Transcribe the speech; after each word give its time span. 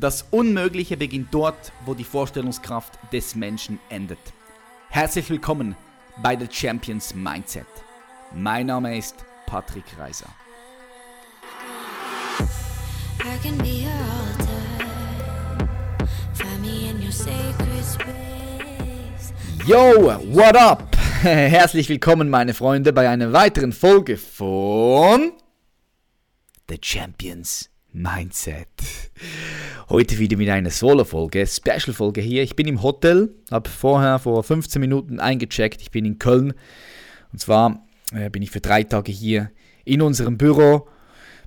Das 0.00 0.24
Unmögliche 0.30 0.96
beginnt 0.96 1.34
dort, 1.34 1.72
wo 1.84 1.92
die 1.92 2.04
Vorstellungskraft 2.04 3.00
des 3.12 3.34
Menschen 3.34 3.80
endet. 3.88 4.20
Herzlich 4.90 5.28
willkommen 5.28 5.74
bei 6.22 6.38
The 6.38 6.46
Champions 6.48 7.16
Mindset. 7.16 7.66
Mein 8.32 8.66
Name 8.66 8.96
ist 8.96 9.16
Patrick 9.46 9.86
Reiser. 9.98 10.28
Yo, 19.66 19.76
what 20.32 20.56
up? 20.56 20.96
Herzlich 21.22 21.88
willkommen, 21.88 22.28
meine 22.28 22.54
Freunde, 22.54 22.92
bei 22.92 23.08
einer 23.08 23.32
weiteren 23.32 23.72
Folge 23.72 24.16
von 24.16 25.32
The 26.68 26.78
Champions 26.80 27.68
Mindset. 27.98 28.68
Heute 29.88 30.18
wieder 30.18 30.36
mit 30.36 30.48
einer 30.48 30.70
Solo-Folge, 30.70 31.46
Special-Folge 31.46 32.20
hier. 32.20 32.42
Ich 32.42 32.54
bin 32.54 32.68
im 32.68 32.82
Hotel, 32.82 33.34
habe 33.50 33.68
vorher 33.68 34.18
vor 34.18 34.44
15 34.44 34.80
Minuten 34.80 35.18
eingecheckt. 35.18 35.82
Ich 35.82 35.90
bin 35.90 36.04
in 36.04 36.18
Köln. 36.18 36.54
Und 37.32 37.40
zwar 37.40 37.84
äh, 38.12 38.30
bin 38.30 38.42
ich 38.42 38.50
für 38.50 38.60
drei 38.60 38.84
Tage 38.84 39.10
hier 39.10 39.50
in 39.84 40.00
unserem 40.00 40.38
Büro 40.38 40.86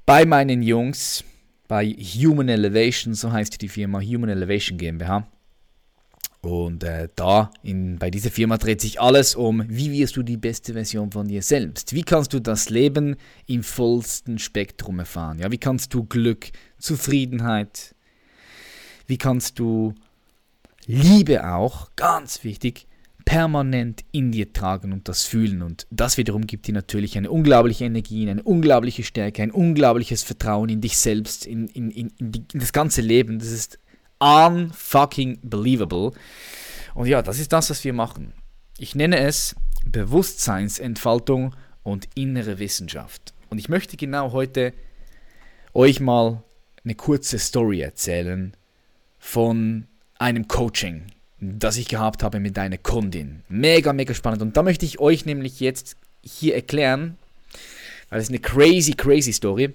bei 0.06 0.26
meinen 0.26 0.62
Jungs 0.62 1.24
bei 1.68 1.86
Human 1.86 2.50
Elevation, 2.50 3.14
so 3.14 3.32
heißt 3.32 3.62
die 3.62 3.70
Firma 3.70 4.02
Human 4.02 4.30
Elevation 4.30 4.78
GmbH. 4.78 5.28
Und 6.42 6.84
äh, 6.84 7.08
da, 7.16 7.52
in, 7.62 8.00
bei 8.00 8.10
dieser 8.10 8.32
Firma 8.32 8.58
dreht 8.58 8.82
sich 8.82 9.00
alles 9.00 9.36
um, 9.36 9.64
wie 9.68 9.92
wirst 9.92 10.18
du 10.18 10.24
die 10.24 10.38
beste 10.38 10.74
Version 10.74 11.12
von 11.12 11.28
dir 11.28 11.44
selbst? 11.44 11.94
Wie 11.94 12.02
kannst 12.02 12.34
du 12.34 12.40
das 12.40 12.70
Leben 12.70 13.16
im 13.46 13.62
vollsten 13.62 14.40
Spektrum 14.40 14.98
erfahren? 14.98 15.38
Ja, 15.38 15.52
wie 15.52 15.60
kannst 15.60 15.94
du 15.94 16.04
Glück, 16.04 16.50
Zufriedenheit, 16.80 17.94
wie 19.06 19.20
kannst 19.20 19.60
du 19.60 19.94
Liebe 20.88 21.48
auch, 21.48 21.90
ganz 21.96 22.44
wichtig, 22.44 22.88
permanent 23.24 24.04
in 24.12 24.32
dir 24.32 24.52
tragen 24.52 24.94
und 24.94 25.08
das 25.08 25.26
fühlen. 25.26 25.62
Und 25.62 25.86
das 25.92 26.18
wiederum 26.18 26.48
gibt 26.48 26.68
dir 26.68 26.74
natürlich 26.74 27.18
eine 27.18 27.30
unglaubliche 27.30 27.86
Energie, 27.86 28.30
eine 28.30 28.42
unglaubliche 28.42 29.04
Stärke, 29.04 29.44
ein 29.44 29.52
unglaubliches 29.52 30.24
Vertrauen 30.24 30.70
in 30.70 30.82
dich 30.82 30.98
selbst, 30.98 31.46
in, 31.46 31.68
in, 31.68 31.92
in, 31.92 32.12
in, 32.18 32.32
die, 32.32 32.44
in 32.52 32.60
das 32.60 32.74
ganze 32.74 33.02
Leben. 33.02 33.38
Das 33.38 33.52
ist 33.52 33.78
unfucking 34.22 35.40
believable. 35.42 36.12
Und 36.94 37.08
ja, 37.08 37.22
das 37.22 37.40
ist 37.40 37.52
das, 37.52 37.70
was 37.70 37.84
wir 37.84 37.94
machen. 37.94 38.34
Ich 38.78 38.96
nenne 38.96 39.20
es 39.20 39.56
Bewusstseinsentfaltung 39.86 41.56
und 41.84 42.08
innere 42.16 42.60
Wissenschaft. 42.60 43.34
Und 43.50 43.58
ich 43.58 43.68
möchte 43.68 43.98
genau 43.98 44.32
heute 44.32 44.74
euch 45.74 46.00
mal 46.00 46.44
eine 46.84 46.96
kurze 46.96 47.40
Story 47.40 47.82
erzählen 47.82 48.56
von 49.20 49.88
einem 50.18 50.48
Coaching, 50.48 51.04
das 51.40 51.78
ich 51.78 51.88
gehabt 51.88 52.24
habe 52.24 52.40
mit 52.40 52.58
einer 52.58 52.78
Kundin. 52.78 53.44
Mega, 53.50 53.94
mega 53.94 54.14
spannend. 54.14 54.42
Und 54.42 54.58
da 54.58 54.64
möchte 54.64 54.86
ich 54.86 55.00
euch 55.00 55.26
nämlich 55.26 55.60
jetzt 55.60 55.98
hier 56.24 56.56
erklären, 56.56 57.18
weil 58.10 58.22
es 58.22 58.30
eine 58.30 58.40
crazy, 58.40 58.94
crazy 58.94 59.34
Story 59.34 59.74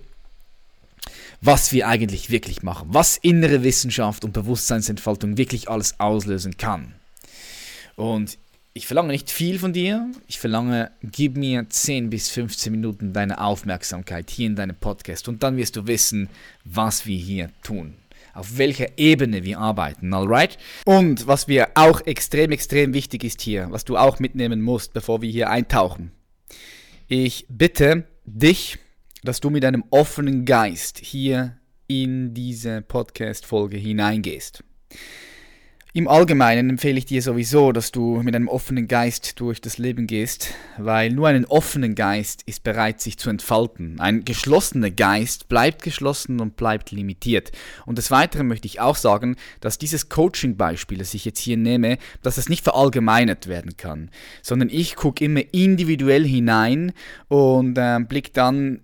was 1.41 1.73
wir 1.73 1.89
eigentlich 1.89 2.31
wirklich 2.31 2.62
machen, 2.62 2.89
was 2.91 3.17
innere 3.17 3.62
Wissenschaft 3.62 4.25
und 4.25 4.33
Bewusstseinsentfaltung 4.33 5.37
wirklich 5.37 5.69
alles 5.69 5.98
auslösen 6.01 6.56
kann. 6.56 6.95
Und 7.97 8.39
ich 8.75 8.87
verlange 8.87 9.12
nicht 9.12 9.31
viel 9.31 9.59
von 9.59 9.73
dir, 9.73 10.11
ich 10.27 10.39
verlange, 10.39 10.91
gib 11.03 11.37
mir 11.37 11.69
10 11.69 12.11
bis 12.11 12.29
15 12.29 12.70
Minuten 12.70 13.12
deine 13.12 13.41
Aufmerksamkeit 13.41 14.31
hier 14.31 14.48
in 14.48 14.57
deinem 14.57 14.77
Podcast 14.77 15.29
und 15.29 15.42
dann 15.42 15.57
wirst 15.57 15.77
du 15.77 15.87
wissen, 15.87 16.29
was 16.64 17.07
wir 17.07 17.19
hier 17.19 17.51
tun 17.62 17.95
auf 18.37 18.59
welcher 18.59 18.98
Ebene 18.98 19.45
wir 19.45 19.59
arbeiten, 19.59 20.12
alright? 20.12 20.59
Und 20.84 21.27
was 21.27 21.48
wir 21.48 21.69
auch 21.75 22.03
extrem, 22.03 22.53
extrem 22.53 22.92
wichtig 22.92 23.25
ist 23.25 23.41
hier, 23.41 23.69
was 23.70 23.84
du 23.84 23.97
auch 23.97 24.19
mitnehmen 24.19 24.61
musst, 24.61 24.92
bevor 24.92 25.23
wir 25.23 25.31
hier 25.31 25.48
eintauchen. 25.51 26.12
Ich 27.08 27.47
bitte 27.48 28.05
dich, 28.24 28.79
dass 29.23 29.41
du 29.41 29.51
mit 29.51 29.65
einem 29.65 29.85
offenen 29.91 30.45
Geist 30.45 30.99
hier 30.99 31.57
in 31.89 32.35
diese 32.35 32.83
Podcast-Folge 32.83 33.77
hineingehst. 33.77 34.65
Im 35.97 36.09
Allgemeinen 36.09 36.69
empfehle 36.69 36.99
ich 36.99 37.07
dir 37.07 37.23
sowieso, 37.23 37.73
dass 37.73 37.91
du 37.91 38.21
mit 38.23 38.37
einem 38.37 38.49
offenen 38.49 38.87
Geist 38.87 39.41
durch 39.41 39.63
das 39.63 39.79
Leben 39.79 40.07
gehst, 40.07 40.53
weil 40.77 41.11
nur 41.11 41.29
ein 41.29 41.47
offener 41.47 41.89
Geist 41.89 42.43
ist 42.45 42.63
bereit, 42.65 43.01
sich 43.01 43.17
zu 43.17 43.31
entfalten. 43.31 43.99
Ein 43.99 44.27
geschlossener 44.27 44.91
Geist 44.91 45.48
bleibt 45.48 45.83
geschlossen 45.83 46.39
und 46.41 46.57
bleibt 46.57 46.91
limitiert. 46.91 47.51
Und 47.87 47.97
des 47.97 48.11
Weiteren 48.11 48.47
möchte 48.47 48.67
ich 48.67 48.79
auch 48.79 48.97
sagen, 48.97 49.37
dass 49.63 49.79
dieses 49.79 50.11
Coaching-Beispiel, 50.11 50.98
das 50.98 51.15
ich 51.15 51.25
jetzt 51.25 51.39
hier 51.39 51.57
nehme, 51.57 51.97
dass 52.21 52.37
es 52.37 52.51
nicht 52.51 52.63
verallgemeinert 52.63 53.47
werden 53.47 53.79
kann, 53.79 54.11
sondern 54.43 54.69
ich 54.69 54.97
gucke 54.97 55.25
immer 55.25 55.41
individuell 55.55 56.27
hinein 56.27 56.93
und 57.29 57.79
äh, 57.79 58.01
blicke 58.07 58.33
dann 58.35 58.83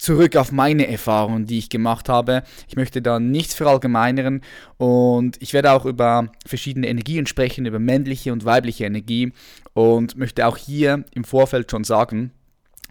zurück 0.00 0.36
auf 0.36 0.50
meine 0.50 0.88
Erfahrungen, 0.88 1.44
die 1.44 1.58
ich 1.58 1.68
gemacht 1.68 2.08
habe. 2.08 2.42
Ich 2.68 2.76
möchte 2.76 3.02
da 3.02 3.20
nichts 3.20 3.54
verallgemeinern 3.54 4.40
und 4.78 5.36
ich 5.42 5.52
werde 5.52 5.72
auch 5.72 5.84
über 5.84 6.32
verschiedene 6.46 6.88
Energien 6.88 7.26
sprechen, 7.26 7.66
über 7.66 7.78
männliche 7.78 8.32
und 8.32 8.46
weibliche 8.46 8.86
Energie 8.86 9.32
und 9.74 10.16
möchte 10.16 10.46
auch 10.46 10.56
hier 10.56 11.04
im 11.12 11.24
Vorfeld 11.24 11.70
schon 11.70 11.84
sagen, 11.84 12.32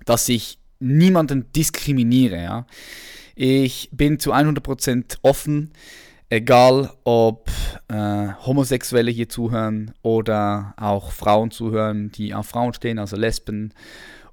dass 0.06 0.30
ich 0.30 0.60
niemanden 0.80 1.52
diskriminiere. 1.52 2.44
Ja? 2.44 2.68
Ich 3.34 3.90
bin 3.92 4.20
zu 4.20 4.32
100% 4.32 5.18
offen, 5.24 5.72
egal 6.30 6.92
ob 7.06 7.50
äh, 7.88 8.28
Homosexuelle 8.46 9.10
hier 9.10 9.30
zuhören 9.30 9.96
oder 10.04 10.76
auch 10.78 11.12
Frauen 11.12 11.50
zuhören, 11.50 12.12
die 12.12 12.36
auf 12.36 12.46
Frauen 12.46 12.74
stehen, 12.74 13.00
also 13.00 13.18
Lesben 13.18 13.74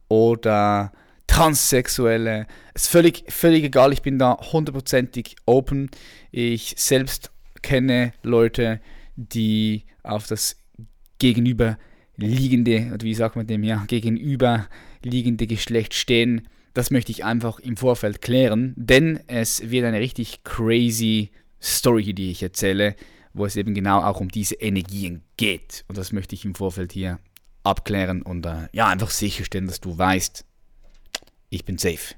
oder 0.08 0.92
Transsexuelle. 1.26 2.46
Es 2.74 2.84
ist 2.84 2.90
völlig, 2.90 3.24
völlig 3.28 3.64
egal, 3.64 3.92
ich 3.92 4.02
bin 4.02 4.18
da 4.18 4.38
hundertprozentig 4.52 5.36
open. 5.44 5.90
Ich 6.30 6.74
selbst 6.76 7.30
kenne 7.62 8.12
Leute, 8.22 8.80
die 9.16 9.84
auf 10.02 10.26
das 10.26 10.56
gegenüberliegende, 11.18 12.92
oder 12.94 13.04
wie 13.04 13.14
sagt 13.14 13.36
man 13.36 13.46
dem, 13.46 13.64
ja, 13.64 13.84
gegenüberliegende 13.86 15.46
Geschlecht 15.46 15.94
stehen. 15.94 16.48
Das 16.74 16.90
möchte 16.90 17.10
ich 17.10 17.24
einfach 17.24 17.58
im 17.58 17.76
Vorfeld 17.76 18.20
klären, 18.20 18.74
denn 18.76 19.20
es 19.26 19.70
wird 19.70 19.86
eine 19.86 20.00
richtig 20.00 20.44
crazy 20.44 21.30
Story, 21.60 22.12
die 22.12 22.30
ich 22.30 22.42
erzähle, 22.42 22.94
wo 23.32 23.46
es 23.46 23.56
eben 23.56 23.74
genau 23.74 24.02
auch 24.02 24.20
um 24.20 24.28
diese 24.28 24.56
Energien 24.56 25.22
geht. 25.36 25.84
Und 25.88 25.98
das 25.98 26.12
möchte 26.12 26.34
ich 26.34 26.44
im 26.44 26.54
Vorfeld 26.54 26.92
hier 26.92 27.18
abklären 27.62 28.22
und 28.22 28.46
äh, 28.46 28.68
ja, 28.72 28.88
einfach 28.88 29.10
sicherstellen, 29.10 29.66
dass 29.66 29.80
du 29.80 29.96
weißt, 29.96 30.44
ich 31.50 31.64
bin 31.64 31.78
safe. 31.78 32.14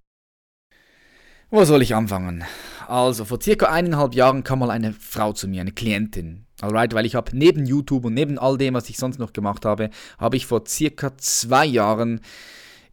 Wo 1.51 1.65
soll 1.65 1.83
ich 1.83 1.95
anfangen? 1.95 2.45
Also, 2.87 3.25
vor 3.25 3.41
circa 3.41 3.67
eineinhalb 3.67 4.15
Jahren 4.15 4.45
kam 4.45 4.59
mal 4.59 4.71
eine 4.71 4.93
Frau 4.93 5.33
zu 5.33 5.49
mir, 5.49 5.63
eine 5.63 5.73
Klientin. 5.73 6.45
Alright, 6.61 6.93
weil 6.93 7.07
ich 7.07 7.15
habe 7.15 7.37
neben 7.37 7.65
YouTube 7.65 8.05
und 8.05 8.15
neben 8.15 8.39
all 8.39 8.59
dem, 8.59 8.75
was 8.75 8.91
ich 8.91 8.99
sonst 8.99 9.19
noch 9.19 9.33
gemacht 9.33 9.65
habe, 9.65 9.91
habe 10.19 10.37
ich 10.37 10.47
vor 10.47 10.65
circa 10.67 11.17
zwei 11.17 11.65
Jahren 11.65 12.21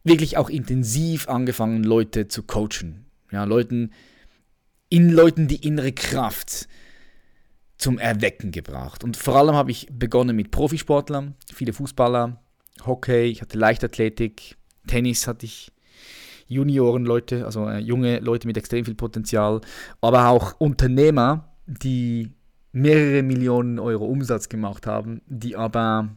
wirklich 0.04 0.36
auch 0.36 0.48
intensiv 0.48 1.28
angefangen, 1.28 1.82
Leute 1.82 2.28
zu 2.28 2.44
coachen. 2.44 3.06
Ja, 3.30 3.44
Leuten, 3.44 3.92
in 4.88 5.10
Leuten 5.10 5.48
die 5.48 5.66
innere 5.66 5.92
Kraft 5.92 6.68
zum 7.76 7.98
Erwecken 7.98 8.52
gebracht. 8.52 9.04
Und 9.04 9.16
vor 9.16 9.36
allem 9.36 9.54
habe 9.54 9.70
ich 9.70 9.88
begonnen 9.90 10.36
mit 10.36 10.50
Profisportlern, 10.50 11.34
viele 11.52 11.72
Fußballer, 11.72 12.40
Hockey, 12.86 13.24
ich 13.24 13.42
hatte 13.42 13.58
Leichtathletik, 13.58 14.56
Tennis 14.86 15.26
hatte 15.26 15.44
ich 15.44 15.72
Juniorenleute, 16.48 17.44
also 17.44 17.68
äh, 17.68 17.78
junge 17.78 18.18
Leute 18.20 18.46
mit 18.46 18.56
extrem 18.56 18.84
viel 18.84 18.94
Potenzial, 18.94 19.60
aber 20.00 20.28
auch 20.28 20.54
Unternehmer, 20.58 21.48
die 21.66 22.32
mehrere 22.72 23.22
Millionen 23.22 23.78
Euro 23.78 24.04
Umsatz 24.04 24.48
gemacht 24.48 24.86
haben, 24.86 25.22
die 25.26 25.56
aber 25.56 26.10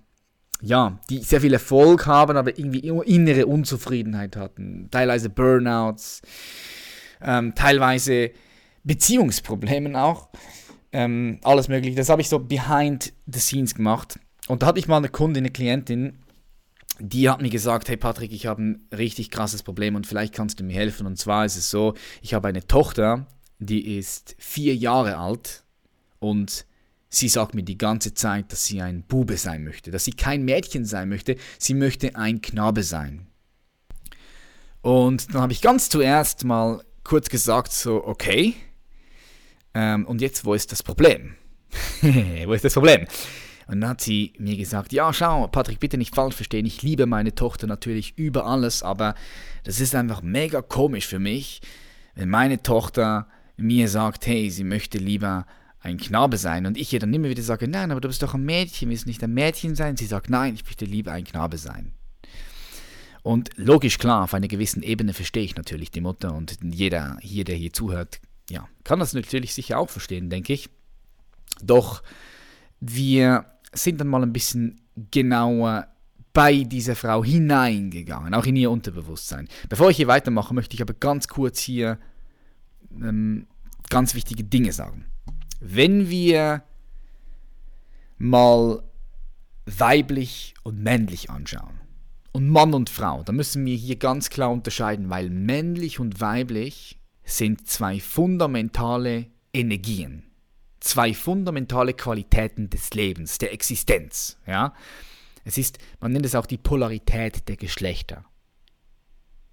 ja, 0.62 1.00
die 1.10 1.20
sehr 1.20 1.42
viel 1.42 1.54
Erfolg 1.54 2.06
haben, 2.06 2.36
aber 2.36 2.58
irgendwie 2.58 2.80
innere 2.80 3.46
Unzufriedenheit 3.46 4.36
hatten, 4.36 4.90
teilweise 4.92 5.30
Burnouts, 5.30 6.22
ähm, 7.22 7.54
teilweise 7.56 8.32
Beziehungsproblemen 8.84 9.96
auch, 9.96 10.30
ähm, 10.92 11.40
alles 11.44 11.68
mögliche. 11.68 11.96
Das 11.96 12.10
habe 12.10 12.22
ich 12.22 12.30
so 12.30 12.40
behind 12.40 13.14
the 13.26 13.40
scenes 13.40 13.76
gemacht. 13.76 14.20
Und 14.48 14.64
da 14.64 14.68
hatte 14.68 14.80
ich 14.80 14.88
mal 14.88 14.98
eine 14.98 15.10
Kundin, 15.10 15.44
eine 15.44 15.52
Klientin, 15.52 16.18
die 17.00 17.30
hat 17.30 17.42
mir 17.42 17.50
gesagt, 17.50 17.90
hey 17.90 17.98
Patrick, 17.98 18.32
ich 18.32 18.46
habe 18.46 18.62
ein 18.62 18.88
richtig 18.96 19.32
krasses 19.32 19.64
Problem 19.64 19.96
und 19.96 20.08
vielleicht 20.08 20.34
kannst 20.34 20.60
du 20.60 20.64
mir 20.64 20.74
helfen. 20.74 21.08
Und 21.08 21.18
zwar 21.18 21.46
ist 21.46 21.56
es 21.56 21.70
so, 21.70 21.94
ich 22.22 22.34
habe 22.34 22.48
eine 22.48 22.66
Tochter, 22.68 23.28
die 23.60 23.98
ist 23.98 24.36
vier 24.38 24.76
Jahre 24.76 25.18
alt 25.18 25.64
und 26.20 26.66
sie 27.10 27.30
sagt 27.30 27.56
mir 27.56 27.64
die 27.64 27.78
ganze 27.78 28.14
Zeit, 28.14 28.52
dass 28.52 28.66
sie 28.66 28.82
ein 28.82 29.04
Bube 29.04 29.38
sein 29.38 29.64
möchte, 29.64 29.92
dass 29.92 30.06
sie 30.06 30.14
kein 30.14 30.44
Mädchen 30.44 30.86
sein 30.86 31.10
möchte, 31.10 31.36
sie 31.58 31.74
möchte 31.74 32.16
ein 32.16 32.42
Knabe 32.42 32.84
sein. 32.84 33.28
Und 34.82 35.34
dann 35.34 35.42
habe 35.42 35.54
ich 35.54 35.62
ganz 35.62 35.90
zuerst 35.90 36.46
mal 36.46 36.84
kurz 37.04 37.30
gesagt, 37.30 37.72
so, 37.74 38.04
okay, 38.06 38.56
Ähm, 39.74 40.06
und 40.06 40.22
jetzt, 40.22 40.46
wo 40.46 40.54
ist 40.54 40.72
das 40.72 40.84
Problem? 40.84 41.36
wo 42.02 42.54
ist 42.54 42.66
das 42.66 42.74
Problem? 42.74 43.06
Und 43.70 43.82
dann 43.82 43.92
hat 43.92 44.02
sie 44.02 44.34
mir 44.40 44.58
gesagt, 44.58 44.94
ja, 44.94 45.14
schau, 45.14 45.46
Patrick, 45.46 45.80
bitte 45.80 46.00
nicht 46.00 46.16
falsch 46.16 46.34
verstehen, 46.34 46.66
ich 46.66 46.82
liebe 46.82 47.06
meine 47.06 47.36
Tochter 47.36 47.68
natürlich 47.68 48.18
über 48.18 48.48
alles, 48.48 48.82
aber 48.82 49.14
das 49.64 49.80
ist 49.80 49.94
einfach 49.94 50.24
mega 50.24 50.64
komisch 50.64 51.06
für 51.06 51.20
mich, 51.20 51.62
wenn 52.16 52.30
meine 52.30 52.64
Tochter 52.64 53.28
mir 53.58 53.88
sagt, 53.88 54.26
hey, 54.26 54.50
sie 54.50 54.64
möchte 54.64 54.98
lieber 54.98 55.46
ein 55.82 55.98
Knabe 55.98 56.38
sein 56.38 56.66
und 56.66 56.78
ich 56.78 56.92
ihr 56.92 57.00
dann 57.00 57.14
immer 57.14 57.30
wieder 57.30 57.44
sage, 57.44 57.68
nein, 57.68 57.92
aber 57.92 58.02
du 58.02 58.08
bist 58.08 58.24
doch 58.24 58.34
ein 58.34 58.44
Mädchen, 58.44 58.90
willst 58.90 59.06
nicht 59.06 59.24
ein 59.24 59.36
Mädchen 59.36 59.76
sein? 59.76 59.98
Sie 59.98 60.08
sagt, 60.08 60.32
nein, 60.32 60.56
ich 60.56 60.66
möchte 60.66 60.86
lieber 60.86 61.12
ein 61.12 61.24
Knabe 61.24 61.60
sein. 61.60 61.94
Und 63.22 63.52
logisch 63.56 64.00
klar, 64.00 64.24
auf 64.24 64.34
einer 64.34 64.48
gewissen 64.48 64.82
Ebene 64.82 65.14
verstehe 65.14 65.44
ich 65.44 65.56
natürlich 65.56 65.92
die 65.92 66.02
Mutter 66.02 66.34
und 66.34 66.58
jeder 66.64 67.18
hier, 67.22 67.44
der 67.44 67.56
hier 67.56 67.72
zuhört, 67.72 68.20
ja, 68.50 68.68
kann 68.84 68.98
das 68.98 69.14
natürlich 69.14 69.54
sicher 69.54 69.78
auch 69.78 69.92
verstehen, 69.92 70.32
denke 70.32 70.54
ich. 70.54 70.72
Doch 71.62 72.02
wir 72.80 73.46
sind 73.74 74.00
dann 74.00 74.08
mal 74.08 74.24
ein 74.24 74.34
bisschen 74.34 74.82
genauer 75.12 75.88
bei 76.34 76.64
dieser 76.64 76.96
Frau 76.96 77.24
hineingegangen, 77.24 78.34
auch 78.34 78.46
in 78.46 78.56
ihr 78.56 78.72
Unterbewusstsein. 78.72 79.48
Bevor 79.68 79.90
ich 79.90 79.98
hier 79.98 80.08
weitermache, 80.08 80.54
möchte 80.54 80.76
ich 80.76 80.82
aber 80.82 80.94
ganz 80.94 81.28
kurz 81.28 81.60
hier 81.60 81.98
ähm, 82.92 83.48
ganz 83.90 84.14
wichtige 84.14 84.44
Dinge 84.44 84.72
sagen. 84.72 85.06
Wenn 85.60 86.10
wir 86.10 86.64
mal 88.18 88.84
weiblich 89.66 90.54
und 90.64 90.82
männlich 90.82 91.30
anschauen 91.30 91.80
und 92.32 92.50
Mann 92.50 92.74
und 92.74 92.90
Frau, 92.90 93.24
dann 93.24 93.36
müssen 93.36 93.66
wir 93.66 93.76
hier 93.76 93.98
ganz 93.98 94.30
klar 94.30 94.52
unterscheiden, 94.52 95.10
weil 95.10 95.30
männlich 95.30 96.00
und 96.00 96.22
weiblich 96.22 97.00
sind 97.24 97.68
zwei 97.68 98.00
fundamentale 98.00 99.28
Energien, 99.54 100.24
zwei 100.80 101.14
fundamentale 101.14 101.94
Qualitäten 101.94 102.70
des 102.70 102.94
Lebens, 102.94 103.38
der 103.38 103.54
Existenz. 103.54 104.38
Ja? 104.46 104.74
Es 105.44 105.58
ist, 105.58 105.80
man 106.00 106.12
nennt 106.12 106.26
es 106.26 106.36
auch 106.36 106.46
die 106.46 106.58
Polarität 106.58 107.48
der 107.48 107.58
Geschlechter, 107.58 108.26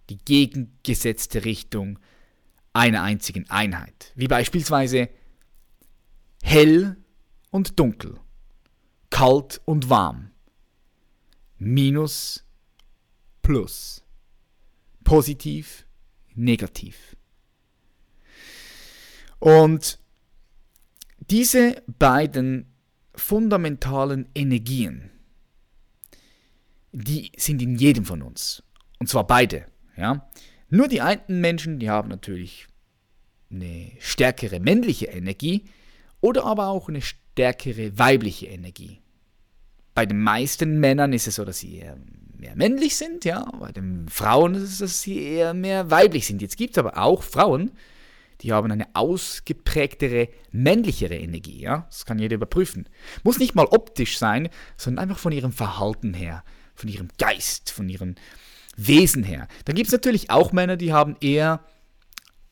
die 0.09 0.19
gegengesetzte 0.19 1.45
Richtung 1.45 1.99
einer 2.73 3.03
einzigen 3.03 3.49
Einheit, 3.49 4.13
wie 4.15 4.29
beispielsweise 4.29 5.09
hell 6.43 6.97
und 7.51 7.79
dunkel, 7.79 8.21
kalt 9.11 9.61
und 9.65 9.89
warm, 9.89 10.31
minus, 11.59 12.45
plus, 13.43 14.05
positiv, 15.05 15.87
negativ. 16.35 17.17
Und 19.39 19.99
diese 21.31 21.83
beiden 21.99 22.67
fundamentalen 23.15 24.29
Energien, 24.35 25.11
die 26.93 27.33
sind 27.37 27.61
in 27.63 27.77
jedem 27.77 28.05
von 28.05 28.23
uns. 28.23 28.63
Und 28.99 29.09
zwar 29.09 29.27
beide. 29.27 29.67
Ja? 29.97 30.29
Nur 30.69 30.89
die 30.89 31.01
einen 31.01 31.41
Menschen, 31.41 31.79
die 31.79 31.91
haben 31.91 32.09
natürlich 32.09 32.67
eine 33.51 33.93
stärkere 33.99 34.61
männliche 34.61 35.07
Energie 35.07 35.65
oder 36.21 36.45
aber 36.45 36.69
auch 36.69 36.89
eine 36.89 37.03
stärkere 37.03 37.99
weibliche 37.99 38.47
Energie. 38.47 39.01
Bei 39.95 40.07
den 40.07 40.21
meisten 40.21 40.81
Männern 40.81 41.13
ist 41.13 41.27
es 41.27 41.37
so, 41.37 41.45
dass 41.45 41.59
sie 41.59 41.77
eher 41.77 41.97
mehr 42.37 42.57
männlich 42.57 42.97
sind, 42.97 43.25
ja. 43.25 43.45
Bei 43.59 43.73
den 43.73 44.09
Frauen 44.09 44.55
ist 44.55 44.63
es, 44.63 44.79
dass 44.79 45.03
sie 45.03 45.19
eher 45.23 45.55
mehr 45.55 45.91
weiblich 45.91 46.27
sind. 46.27 46.43
Jetzt 46.43 46.57
gibt 46.57 46.73
es 46.73 46.79
aber 46.79 46.99
auch 46.99 47.23
Frauen, 47.23 47.71
die 48.43 48.53
haben 48.53 48.71
eine 48.71 48.87
ausgeprägtere 48.95 50.29
männlichere 50.51 51.17
Energie, 51.17 51.61
ja. 51.61 51.87
Das 51.89 52.05
kann 52.05 52.19
jeder 52.19 52.37
überprüfen. 52.37 52.89
Muss 53.25 53.39
nicht 53.39 53.55
mal 53.55 53.67
optisch 53.67 54.19
sein, 54.19 54.49
sondern 54.77 55.05
einfach 55.05 55.19
von 55.19 55.33
ihrem 55.33 55.53
Verhalten 55.53 56.15
her, 56.15 56.45
von 56.75 56.89
ihrem 56.89 57.09
Geist, 57.19 57.71
von 57.71 57.89
ihrem 57.89 58.15
Wesen 58.77 59.25
her. 59.25 59.49
Dann 59.65 59.77
gibt 59.77 59.89
es 59.89 59.93
natürlich 59.93 60.31
auch 60.31 60.53
Männer, 60.53 60.77
die 60.77 60.93
haben 60.93 61.17
eher 61.21 61.65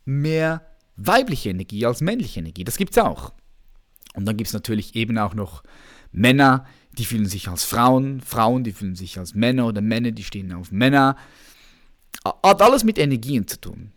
mehr 0.04 0.66
weibliche 0.96 1.50
Energie 1.50 1.84
als 1.86 2.00
männliche 2.00 2.40
Energie. 2.40 2.64
Das 2.64 2.76
gibt 2.76 2.96
es 2.96 3.02
auch. 3.02 3.32
Und 4.14 4.26
dann 4.26 4.36
gibt 4.36 4.48
es 4.48 4.54
natürlich 4.54 4.94
eben 4.94 5.18
auch 5.18 5.34
noch 5.34 5.62
Männer, 6.12 6.66
die 6.92 7.04
fühlen 7.04 7.26
sich 7.26 7.48
als 7.48 7.64
Frauen, 7.64 8.20
Frauen, 8.20 8.62
die 8.64 8.72
fühlen 8.72 8.94
sich 8.94 9.18
als 9.18 9.34
Männer 9.34 9.66
oder 9.66 9.80
Männer, 9.80 10.12
die 10.12 10.22
stehen 10.22 10.52
auf 10.52 10.70
Männer. 10.70 11.16
Hat 12.24 12.62
alles 12.62 12.84
mit 12.84 12.98
Energien 12.98 13.46
zu 13.48 13.60
tun. 13.60 13.92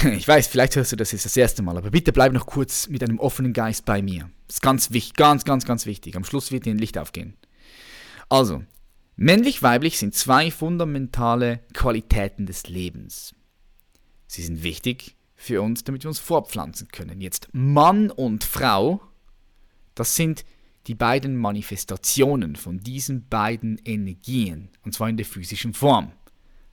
Ich 0.16 0.26
weiß, 0.26 0.46
vielleicht 0.46 0.76
hörst 0.76 0.92
du 0.92 0.96
das 0.96 1.12
jetzt 1.12 1.24
das 1.24 1.36
erste 1.36 1.62
Mal, 1.62 1.76
aber 1.76 1.90
bitte 1.90 2.12
bleib 2.12 2.32
noch 2.32 2.46
kurz 2.46 2.88
mit 2.88 3.02
einem 3.02 3.18
offenen 3.18 3.52
Geist 3.52 3.84
bei 3.84 4.02
mir. 4.02 4.30
Das 4.46 4.56
ist 4.56 4.62
ganz 4.62 4.90
wichtig, 4.90 5.14
ganz, 5.14 5.44
ganz, 5.44 5.64
ganz 5.64 5.86
wichtig. 5.86 6.16
Am 6.16 6.24
Schluss 6.24 6.50
wird 6.50 6.66
dir 6.66 6.74
ein 6.74 6.78
Licht 6.78 6.98
aufgehen. 6.98 7.36
Also, 8.28 8.62
männlich-weiblich 9.16 9.98
sind 9.98 10.14
zwei 10.14 10.50
fundamentale 10.50 11.60
Qualitäten 11.74 12.46
des 12.46 12.68
Lebens. 12.68 13.34
Sie 14.26 14.42
sind 14.42 14.62
wichtig 14.62 15.16
für 15.34 15.62
uns, 15.62 15.84
damit 15.84 16.04
wir 16.04 16.08
uns 16.08 16.18
fortpflanzen 16.18 16.88
können. 16.88 17.20
Jetzt 17.20 17.48
Mann 17.52 18.10
und 18.10 18.44
Frau, 18.44 19.02
das 19.94 20.16
sind 20.16 20.44
die 20.86 20.94
beiden 20.94 21.36
Manifestationen 21.36 22.56
von 22.56 22.80
diesen 22.80 23.28
beiden 23.28 23.78
Energien, 23.84 24.70
und 24.82 24.94
zwar 24.94 25.08
in 25.08 25.16
der 25.16 25.26
physischen 25.26 25.74
Form. 25.74 26.12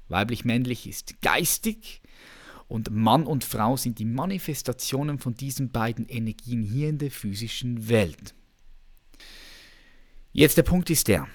Weiblich-männlich 0.07 0.87
ist 0.87 1.21
geistig 1.21 2.01
und 2.67 2.91
Mann 2.91 3.25
und 3.25 3.43
Frau 3.43 3.77
sind 3.77 3.99
die 3.99 4.05
Manifestationen 4.05 5.19
von 5.19 5.35
diesen 5.35 5.71
beiden 5.71 6.07
Energien 6.07 6.61
hier 6.61 6.89
in 6.89 6.97
der 6.97 7.11
physischen 7.11 7.89
Welt. 7.89 8.33
Jetzt 10.33 10.57
der 10.57 10.63
Punkt 10.63 10.89
ist 10.89 11.07
der, 11.07 11.27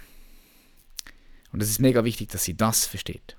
und 1.52 1.62
es 1.62 1.70
ist 1.70 1.80
mega 1.80 2.04
wichtig, 2.04 2.30
dass 2.30 2.44
sie 2.44 2.56
das 2.56 2.86
versteht. 2.86 3.36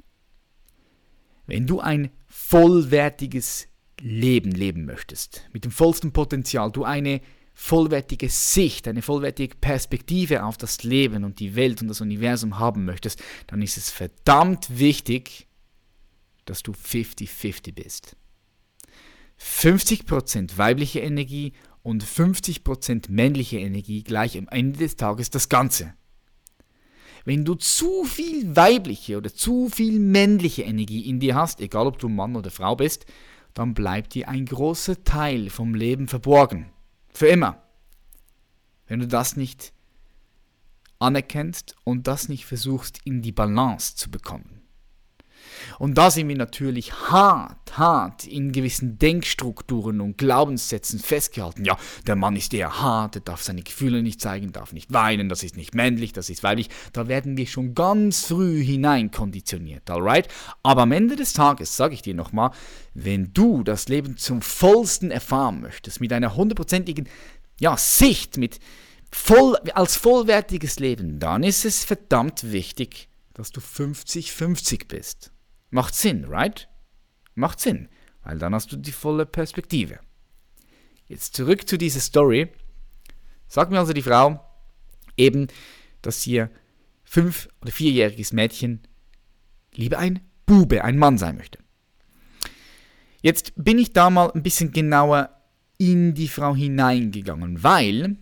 Wenn 1.45 1.67
du 1.67 1.79
ein 1.79 2.09
vollwertiges 2.27 3.67
Leben 3.99 4.51
leben 4.51 4.85
möchtest, 4.85 5.47
mit 5.51 5.65
dem 5.65 5.71
vollsten 5.71 6.13
Potenzial, 6.13 6.71
du 6.71 6.83
eine 6.83 7.21
vollwertige 7.53 8.29
Sicht, 8.29 8.87
eine 8.87 9.01
vollwertige 9.01 9.55
Perspektive 9.55 10.43
auf 10.43 10.57
das 10.57 10.83
Leben 10.83 11.23
und 11.23 11.39
die 11.39 11.55
Welt 11.55 11.81
und 11.81 11.87
das 11.87 12.01
Universum 12.01 12.59
haben 12.59 12.85
möchtest, 12.85 13.21
dann 13.47 13.61
ist 13.61 13.77
es 13.77 13.89
verdammt 13.89 14.79
wichtig, 14.79 15.47
dass 16.45 16.63
du 16.63 16.71
50-50 16.71 17.73
bist. 17.73 18.15
50% 19.39 20.57
weibliche 20.57 20.99
Energie 20.99 21.53
und 21.81 22.03
50% 22.03 23.11
männliche 23.11 23.59
Energie 23.59 24.03
gleich 24.03 24.37
am 24.37 24.47
Ende 24.47 24.79
des 24.79 24.95
Tages 24.95 25.29
das 25.29 25.49
Ganze. 25.49 25.93
Wenn 27.25 27.45
du 27.45 27.55
zu 27.55 28.03
viel 28.03 28.55
weibliche 28.55 29.17
oder 29.17 29.33
zu 29.33 29.69
viel 29.69 29.99
männliche 29.99 30.63
Energie 30.63 31.07
in 31.07 31.19
dir 31.19 31.35
hast, 31.35 31.61
egal 31.61 31.87
ob 31.87 31.99
du 31.99 32.09
Mann 32.09 32.35
oder 32.35 32.51
Frau 32.51 32.75
bist, 32.75 33.05
dann 33.53 33.73
bleibt 33.73 34.13
dir 34.13 34.27
ein 34.27 34.45
großer 34.45 35.03
Teil 35.03 35.49
vom 35.49 35.75
Leben 35.75 36.07
verborgen. 36.07 36.71
Für 37.13 37.27
immer. 37.27 37.61
Wenn 38.87 38.99
du 38.99 39.07
das 39.07 39.37
nicht 39.37 39.73
anerkennst 40.99 41.75
und 41.83 42.07
das 42.07 42.29
nicht 42.29 42.45
versuchst 42.45 42.99
in 43.05 43.21
die 43.21 43.31
Balance 43.31 43.95
zu 43.95 44.09
bekommen. 44.09 44.62
Und 45.79 45.97
da 45.97 46.11
sind 46.11 46.27
wir 46.27 46.35
natürlich 46.35 46.93
hart, 46.93 47.77
hart 47.77 48.25
in 48.25 48.51
gewissen 48.51 48.97
Denkstrukturen 48.97 50.01
und 50.01 50.17
Glaubenssätzen 50.17 50.99
festgehalten. 50.99 51.65
Ja, 51.65 51.77
der 52.07 52.15
Mann 52.15 52.35
ist 52.35 52.53
eher 52.53 52.81
hart, 52.81 53.15
er 53.15 53.21
darf 53.21 53.43
seine 53.43 53.63
Gefühle 53.63 54.03
nicht 54.03 54.21
zeigen, 54.21 54.51
darf 54.51 54.73
nicht 54.73 54.93
weinen, 54.93 55.29
das 55.29 55.43
ist 55.43 55.57
nicht 55.57 55.75
männlich, 55.75 56.13
das 56.13 56.29
ist 56.29 56.43
weiblich. 56.43 56.69
Da 56.93 57.07
werden 57.07 57.37
wir 57.37 57.47
schon 57.47 57.73
ganz 57.73 58.25
früh 58.25 58.63
hinein 58.63 59.11
konditioniert, 59.11 59.89
alright? 59.89 60.27
Aber 60.63 60.83
am 60.83 60.91
Ende 60.91 61.15
des 61.15 61.33
Tages, 61.33 61.75
sage 61.75 61.93
ich 61.93 62.01
dir 62.01 62.13
nochmal, 62.13 62.51
wenn 62.93 63.33
du 63.33 63.63
das 63.63 63.87
Leben 63.87 64.17
zum 64.17 64.41
vollsten 64.41 65.11
erfahren 65.11 65.61
möchtest, 65.61 66.01
mit 66.01 66.13
einer 66.13 66.35
hundertprozentigen 66.35 67.07
ja, 67.59 67.77
Sicht, 67.77 68.37
mit 68.37 68.59
voll, 69.11 69.55
als 69.73 69.95
vollwertiges 69.95 70.79
Leben, 70.79 71.19
dann 71.19 71.43
ist 71.43 71.65
es 71.65 71.83
verdammt 71.83 72.51
wichtig, 72.51 73.09
dass 73.33 73.51
du 73.51 73.61
50-50 73.61 74.87
bist. 74.87 75.31
Macht 75.73 75.95
Sinn, 75.95 76.25
right? 76.25 76.69
Macht 77.33 77.59
Sinn, 77.59 77.89
weil 78.21 78.37
dann 78.37 78.53
hast 78.53 78.71
du 78.71 78.77
die 78.77 78.91
volle 78.91 79.25
Perspektive. 79.25 79.99
Jetzt 81.07 81.35
zurück 81.35 81.67
zu 81.67 81.79
dieser 81.79 81.99
Story. 81.99 82.49
Sagt 83.47 83.71
mir 83.71 83.79
also 83.79 83.91
die 83.91 84.03
Frau 84.03 84.39
eben, 85.17 85.47
dass 86.03 86.27
ihr 86.27 86.51
fünf- 87.03 87.49
oder 87.61 87.71
vierjähriges 87.71 88.33
Mädchen 88.33 88.81
lieber 89.73 89.97
ein 89.97 90.19
Bube, 90.45 90.83
ein 90.83 90.99
Mann 90.99 91.17
sein 91.17 91.37
möchte. 91.37 91.57
Jetzt 93.23 93.53
bin 93.55 93.79
ich 93.79 93.93
da 93.93 94.11
mal 94.11 94.29
ein 94.29 94.43
bisschen 94.43 94.73
genauer 94.73 95.41
in 95.79 96.13
die 96.13 96.27
Frau 96.27 96.55
hineingegangen, 96.55 97.63
weil 97.63 98.17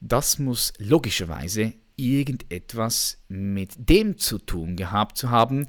das 0.00 0.38
muss 0.38 0.72
logischerweise 0.78 1.72
irgendetwas 1.96 3.20
mit 3.26 3.72
dem 3.76 4.16
zu 4.16 4.38
tun 4.38 4.76
gehabt 4.76 5.16
zu 5.16 5.30
haben, 5.30 5.66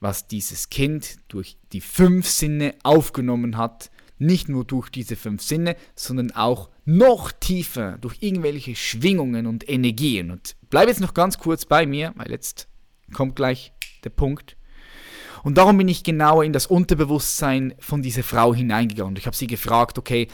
was 0.00 0.26
dieses 0.26 0.70
Kind 0.70 1.16
durch 1.28 1.56
die 1.72 1.80
fünf 1.80 2.28
Sinne 2.28 2.74
aufgenommen 2.82 3.56
hat, 3.56 3.90
nicht 4.18 4.48
nur 4.48 4.64
durch 4.64 4.88
diese 4.88 5.16
fünf 5.16 5.42
Sinne, 5.42 5.76
sondern 5.94 6.30
auch 6.32 6.70
noch 6.84 7.32
tiefer 7.32 7.98
durch 7.98 8.16
irgendwelche 8.20 8.74
Schwingungen 8.74 9.46
und 9.46 9.68
Energien. 9.68 10.30
Und 10.30 10.56
bleib 10.70 10.88
jetzt 10.88 11.00
noch 11.00 11.14
ganz 11.14 11.38
kurz 11.38 11.64
bei 11.64 11.86
mir, 11.86 12.12
weil 12.16 12.30
jetzt 12.30 12.68
kommt 13.12 13.36
gleich 13.36 13.72
der 14.04 14.10
Punkt. 14.10 14.56
Und 15.42 15.58
darum 15.58 15.78
bin 15.78 15.88
ich 15.88 16.02
genauer 16.02 16.44
in 16.44 16.52
das 16.52 16.66
Unterbewusstsein 16.66 17.74
von 17.78 18.02
dieser 18.02 18.22
Frau 18.22 18.54
hineingegangen. 18.54 19.12
Und 19.12 19.18
ich 19.18 19.26
habe 19.26 19.36
sie 19.36 19.46
gefragt, 19.46 19.98
okay, 19.98 20.28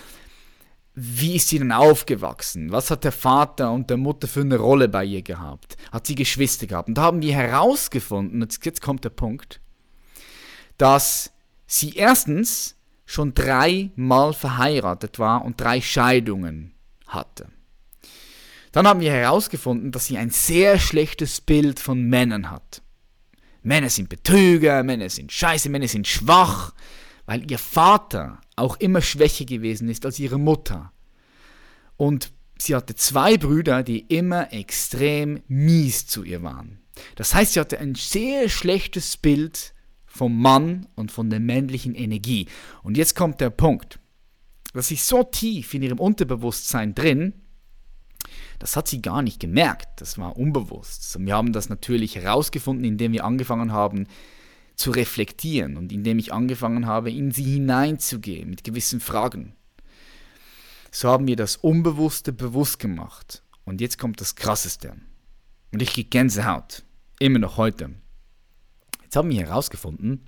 wie 0.95 1.37
ist 1.37 1.49
sie 1.49 1.59
denn 1.59 1.73
aufgewachsen? 1.73 2.71
Was 2.71 2.91
hat 2.91 3.05
der 3.05 3.13
Vater 3.13 3.73
und 3.73 3.89
der 3.89 3.97
Mutter 3.97 4.29
für 4.29 4.43
eine 4.43 4.59
Rolle 4.59 4.89
bei 4.89 5.05
ihr 5.05 5.23
gehabt? 5.23 5.77
Hat 5.91 6.07
sie 6.07 6.15
Geschwister 6.15 6.67
gehabt? 6.67 6.89
Und 6.89 6.97
da 6.97 7.03
haben 7.03 7.23
wir 7.23 7.35
herausgefunden, 7.35 8.47
jetzt, 8.63 8.83
kommt 8.83 9.05
der 9.05 9.11
Punkt, 9.11 9.61
dass 10.77 11.33
sie 11.67 11.95
erstens 11.95 12.77
schon 13.07 13.33
dreimal 13.33 14.35
verheiratet 14.35 15.19
war 15.19 15.45
und 15.45 15.61
drei 15.61 15.81
Scheidungen 15.81 16.75
hatte. 17.07 17.49
Dann 18.73 18.87
haben 18.87 19.01
wir 19.01 19.13
herausgefunden, 19.13 19.93
dass 19.93 20.07
sie 20.07 20.19
ein 20.19 20.31
sehr 20.31 20.79
schlechtes 20.79 21.41
Bild 21.41 21.81
von 21.81 22.03
Männern 22.03 22.51
hat. 22.51 22.83
Männer 23.63 23.91
sind 23.91 24.09
Betrüger, 24.09 24.83
Männer 24.83 25.09
sind 25.09 25.31
scheiße, 25.31 25.69
Männer 25.69 25.89
sind 25.89 26.07
schwach, 26.07 26.73
weil 27.27 27.51
ihr 27.51 27.59
Vater 27.59 28.41
auch 28.57 28.77
immer 28.77 29.01
schwächer 29.01 29.45
gewesen 29.45 29.89
ist 29.89 30.05
als 30.05 30.19
ihre 30.19 30.39
Mutter. 30.39 30.93
Und 31.97 32.33
sie 32.59 32.75
hatte 32.75 32.95
zwei 32.95 33.37
Brüder, 33.37 33.83
die 33.83 34.01
immer 34.01 34.53
extrem 34.53 35.43
mies 35.49 36.07
zu 36.07 36.25
ihr 36.25 36.43
waren. 36.43 36.81
Das 37.17 37.35
heißt, 37.35 37.55
sie 37.55 37.61
hatte 37.61 37.79
ein 37.79 37.95
sehr 37.95 38.49
schlechtes 38.49 39.17
Bild 39.17 39.75
vom 40.05 40.41
Mann 40.41 40.87
und 40.95 41.11
von 41.11 41.31
der 41.31 41.41
männlichen 41.41 41.95
Energie. 41.95 42.47
Und 42.83 42.97
jetzt 42.97 43.17
kommt 43.17 43.41
der 43.41 43.51
Punkt. 43.51 43.99
Das 44.75 44.91
ist 44.91 45.07
so 45.07 45.23
tief 45.23 45.75
in 45.75 45.83
ihrem 45.83 45.99
Unterbewusstsein 45.99 46.95
drin, 46.95 47.35
das 48.63 48.77
hat 48.77 48.87
sie 48.87 49.03
gar 49.03 49.23
nicht 49.23 49.41
gemerkt. 49.41 50.01
Das 50.01 50.19
war 50.19 50.37
unbewusst. 50.37 51.17
Und 51.17 51.27
wir 51.27 51.35
haben 51.35 51.53
das 51.53 51.69
natürlich 51.69 52.15
herausgefunden, 52.15 52.85
indem 52.85 53.13
wir 53.13 53.25
angefangen 53.25 53.73
haben, 53.73 54.07
zu 54.75 54.91
reflektieren 54.91 55.77
und 55.77 55.93
indem 55.93 56.19
ich 56.19 56.33
angefangen 56.33 56.87
habe, 56.87 57.11
in 57.11 57.31
sie 57.31 57.45
hineinzugehen 57.45 58.51
mit 58.51 58.65
gewissen 58.65 59.01
Fragen. 59.01 59.55
So 60.91 61.09
haben 61.09 61.27
wir 61.27 61.37
das 61.37 61.57
Unbewusste 61.57 62.33
bewusst 62.33 62.79
gemacht. 62.79 63.43
Und 63.65 63.81
jetzt 63.81 63.99
kommt 63.99 64.21
das 64.21 64.35
Krasseste. 64.35 64.97
Und 65.73 65.81
ich 65.81 65.93
kriege 65.93 66.09
Gänsehaut. 66.09 66.85
Immer 67.19 67.39
noch 67.39 67.57
heute. 67.57 67.95
Jetzt 69.03 69.17
haben 69.17 69.31
wir 69.31 69.41
herausgefunden, 69.41 70.21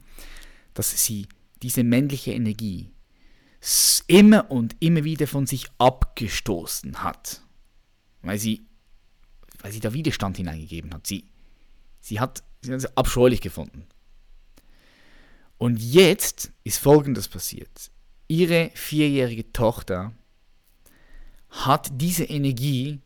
dass 0.73 0.91
sie 1.05 1.27
diese 1.63 1.85
männliche 1.85 2.33
Energie 2.33 2.91
immer 4.07 4.51
und 4.51 4.77
immer 4.81 5.05
wieder 5.05 5.27
von 5.27 5.47
sich 5.47 5.67
abgestoßen 5.79 7.03
hat. 7.03 7.43
Weil 8.23 8.39
sie, 8.39 8.67
weil 9.61 9.73
sie 9.73 9.81
da 9.81 9.93
Widerstand 9.93 10.37
hineingegeben 10.37 10.95
hat. 10.95 11.07
Sie, 11.07 11.25
sie 12.01 12.21
hat 12.21 12.43
sie 12.65 12.73
hat 12.73 12.97
abscheulich 12.97 13.41
gefunden. 13.41 13.87
Und 15.59 15.81
jetzt 15.81 16.53
ist 16.65 16.79
Folgendes 16.79 17.29
passiert. 17.29 17.91
Ihre 18.29 18.71
vierjährige 18.75 19.53
Tochter 19.53 20.13
hat 21.51 21.89
diese 21.93 22.25
Energie 22.25 23.01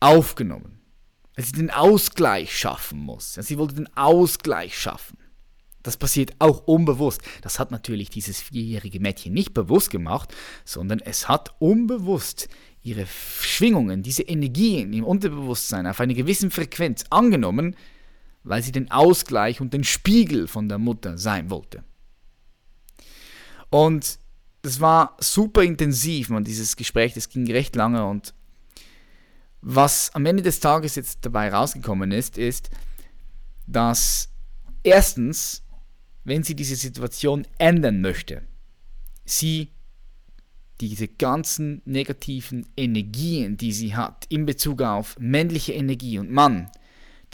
aufgenommen, 0.00 0.80
weil 1.36 1.44
sie 1.44 1.52
den 1.52 1.70
Ausgleich 1.70 2.56
schaffen 2.56 2.98
muss. 2.98 3.34
Sie 3.34 3.58
wollte 3.58 3.74
den 3.74 3.96
Ausgleich 3.96 4.78
schaffen. 4.78 5.18
Das 5.84 5.98
passiert 5.98 6.32
auch 6.38 6.66
unbewusst. 6.66 7.20
Das 7.42 7.58
hat 7.58 7.70
natürlich 7.70 8.08
dieses 8.08 8.40
vierjährige 8.40 9.00
Mädchen 9.00 9.34
nicht 9.34 9.52
bewusst 9.52 9.90
gemacht, 9.90 10.34
sondern 10.64 10.98
es 11.00 11.28
hat 11.28 11.54
unbewusst 11.58 12.48
ihre 12.82 13.06
Schwingungen, 13.06 14.02
diese 14.02 14.22
Energien 14.22 14.92
im 14.92 15.04
Unterbewusstsein 15.04 15.86
auf 15.86 16.00
eine 16.00 16.14
gewisse 16.14 16.50
Frequenz 16.50 17.04
angenommen, 17.10 17.76
weil 18.44 18.62
sie 18.62 18.72
den 18.72 18.90
Ausgleich 18.90 19.60
und 19.60 19.74
den 19.74 19.84
Spiegel 19.84 20.46
von 20.46 20.68
der 20.68 20.78
Mutter 20.78 21.18
sein 21.18 21.50
wollte. 21.50 21.82
Und 23.70 24.18
das 24.62 24.80
war 24.80 25.16
super 25.18 25.62
intensiv, 25.62 26.28
man, 26.28 26.44
dieses 26.44 26.76
Gespräch, 26.76 27.14
das 27.14 27.28
ging 27.28 27.50
recht 27.50 27.74
lange 27.74 28.06
und 28.06 28.32
was 29.60 30.14
am 30.14 30.26
Ende 30.26 30.42
des 30.42 30.60
Tages 30.60 30.94
jetzt 30.94 31.24
dabei 31.24 31.50
rausgekommen 31.50 32.12
ist, 32.12 32.36
ist, 32.36 32.68
dass 33.66 34.28
erstens, 34.82 35.62
wenn 36.24 36.42
sie 36.42 36.54
diese 36.54 36.76
Situation 36.76 37.46
ändern 37.58 38.02
möchte, 38.02 38.42
sie 39.24 39.70
diese 40.80 41.08
ganzen 41.08 41.80
negativen 41.86 42.66
Energien, 42.76 43.56
die 43.56 43.72
sie 43.72 43.96
hat 43.96 44.26
in 44.28 44.44
Bezug 44.44 44.82
auf 44.82 45.16
männliche 45.18 45.72
Energie 45.72 46.18
und 46.18 46.30
Mann, 46.30 46.70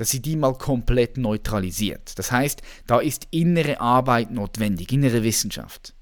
dass 0.00 0.08
sie 0.08 0.22
die 0.22 0.34
mal 0.34 0.54
komplett 0.54 1.18
neutralisiert. 1.18 2.18
Das 2.18 2.32
heißt, 2.32 2.62
da 2.86 3.00
ist 3.00 3.28
innere 3.32 3.82
Arbeit 3.82 4.30
notwendig, 4.30 4.92
innere 4.92 5.22
Wissenschaft. 5.22 5.92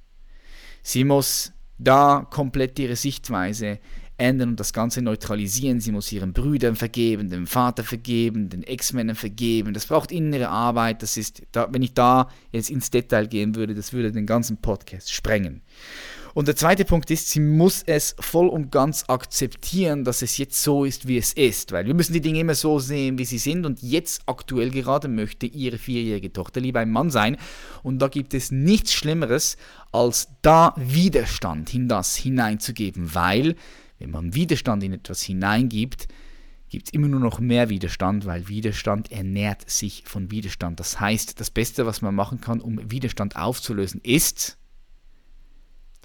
Sie 0.84 1.02
muss 1.02 1.50
da 1.78 2.24
komplett 2.30 2.78
ihre 2.78 2.94
Sichtweise 2.94 3.80
ändern 4.16 4.50
und 4.50 4.60
das 4.60 4.72
Ganze 4.72 5.02
neutralisieren. 5.02 5.80
Sie 5.80 5.90
muss 5.90 6.12
ihren 6.12 6.32
Brüdern 6.32 6.76
vergeben, 6.76 7.28
dem 7.28 7.48
Vater 7.48 7.82
vergeben, 7.82 8.48
den 8.48 8.62
Ex-Männern 8.62 9.16
vergeben. 9.16 9.74
Das 9.74 9.86
braucht 9.86 10.12
innere 10.12 10.48
Arbeit. 10.48 11.02
Das 11.02 11.16
ist, 11.16 11.42
da, 11.50 11.66
wenn 11.72 11.82
ich 11.82 11.94
da 11.94 12.28
jetzt 12.52 12.70
ins 12.70 12.90
Detail 12.90 13.26
gehen 13.26 13.56
würde, 13.56 13.74
das 13.74 13.92
würde 13.92 14.12
den 14.12 14.26
ganzen 14.26 14.58
Podcast 14.58 15.12
sprengen. 15.12 15.62
Und 16.38 16.46
der 16.46 16.54
zweite 16.54 16.84
Punkt 16.84 17.10
ist, 17.10 17.30
sie 17.30 17.40
muss 17.40 17.82
es 17.82 18.14
voll 18.20 18.46
und 18.46 18.70
ganz 18.70 19.06
akzeptieren, 19.08 20.04
dass 20.04 20.22
es 20.22 20.38
jetzt 20.38 20.62
so 20.62 20.84
ist, 20.84 21.08
wie 21.08 21.18
es 21.18 21.32
ist. 21.32 21.72
Weil 21.72 21.86
wir 21.86 21.94
müssen 21.94 22.12
die 22.12 22.20
Dinge 22.20 22.38
immer 22.38 22.54
so 22.54 22.78
sehen, 22.78 23.18
wie 23.18 23.24
sie 23.24 23.38
sind. 23.38 23.66
Und 23.66 23.82
jetzt 23.82 24.22
aktuell 24.26 24.70
gerade 24.70 25.08
möchte 25.08 25.46
ihre 25.46 25.78
vierjährige 25.78 26.32
Tochter 26.32 26.60
lieber 26.60 26.78
ein 26.78 26.92
Mann 26.92 27.10
sein. 27.10 27.38
Und 27.82 27.98
da 27.98 28.06
gibt 28.06 28.34
es 28.34 28.52
nichts 28.52 28.92
Schlimmeres, 28.92 29.56
als 29.90 30.28
da 30.42 30.74
Widerstand 30.76 31.74
in 31.74 31.88
das 31.88 32.14
hineinzugeben. 32.14 33.16
Weil, 33.16 33.56
wenn 33.98 34.12
man 34.12 34.32
Widerstand 34.32 34.84
in 34.84 34.92
etwas 34.92 35.22
hineingibt, 35.22 36.06
gibt 36.68 36.86
es 36.86 36.92
immer 36.92 37.08
nur 37.08 37.18
noch 37.18 37.40
mehr 37.40 37.68
Widerstand, 37.68 38.26
weil 38.26 38.46
Widerstand 38.46 39.10
ernährt 39.10 39.68
sich 39.68 40.04
von 40.06 40.30
Widerstand. 40.30 40.78
Das 40.78 41.00
heißt, 41.00 41.40
das 41.40 41.50
Beste, 41.50 41.84
was 41.84 42.00
man 42.00 42.14
machen 42.14 42.40
kann, 42.40 42.60
um 42.60 42.78
Widerstand 42.92 43.34
aufzulösen, 43.34 44.00
ist, 44.04 44.57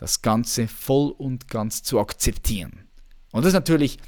das 0.04 0.22
Ganze 0.22 0.68
voll 0.68 1.12
und 1.18 1.48
ganz 1.48 1.82
zu 1.82 1.98
akzeptieren. 1.98 2.90
Und 3.32 3.44
das 3.44 3.52
ist 3.52 3.54
natürlich 3.54 4.00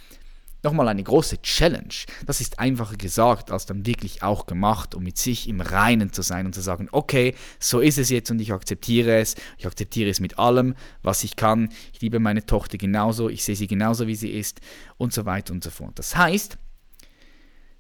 nochmal 0.62 0.90
eine 0.90 1.02
große 1.02 1.42
Challenge. 1.42 1.96
Das 2.26 2.42
ist 2.42 2.60
einfacher 2.60 2.98
gesagt 2.98 3.50
als 3.50 3.66
dann 3.66 3.86
wirklich 3.86 4.22
auch 4.22 4.46
gemacht, 4.46 4.94
um 4.94 5.04
mit 5.04 5.18
sich 5.18 5.48
im 5.48 5.62
Reinen 5.62 6.12
zu 6.12 6.22
sein 6.22 6.48
und 6.48 6.54
zu 6.54 6.60
sagen, 6.60 6.90
okay, 6.92 7.34
so 7.60 7.80
ist 7.80 7.98
es 7.98 8.10
jetzt 8.10 8.30
und 8.30 8.42
ich 8.42 8.52
akzeptiere 8.52 9.16
es. 9.22 9.36
Ich 9.58 9.66
akzeptiere 9.68 10.10
es 10.10 10.20
mit 10.20 10.38
allem, 10.38 10.76
was 11.02 11.24
ich 11.24 11.38
kann. 11.38 11.70
Ich 11.94 12.02
liebe 12.02 12.20
meine 12.20 12.46
Tochter 12.46 12.78
genauso, 12.78 13.30
ich 13.30 13.46
sehe 13.46 13.56
sie 13.56 13.68
genauso, 13.68 14.06
wie 14.06 14.16
sie 14.16 14.32
ist 14.32 14.60
und 14.98 15.14
so 15.14 15.24
weiter 15.24 15.54
und 15.54 15.64
so 15.64 15.70
fort. 15.70 15.98
Das 15.98 16.18
heißt, 16.18 16.58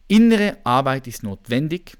innere 0.07 0.60
Arbeit 0.63 1.07
ist 1.07 1.22
notwendig. 1.22 1.98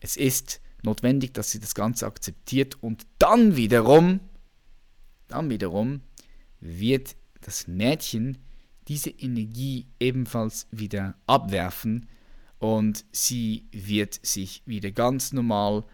Es 0.00 0.16
ist 0.16 0.60
notwendig, 0.82 1.32
dass 1.32 1.52
sie 1.52 1.60
das 1.60 1.76
Ganze 1.76 2.08
akzeptiert 2.08 2.82
und 2.82 3.06
dann 3.20 3.54
wiederum 3.54 4.18
dann 5.32 5.50
wiederum 5.50 6.00
wird 6.60 7.16
das 7.40 7.66
Mädchen 7.66 8.38
diese 8.88 9.10
Energie 9.10 9.86
ebenfalls 9.98 10.66
wieder 10.70 11.14
abwerfen 11.26 12.08
und 12.58 13.04
sie 13.12 13.68
wird 13.72 14.18
sich 14.22 14.62
wieder 14.66 14.90
ganz 14.90 15.32
normal 15.32 15.84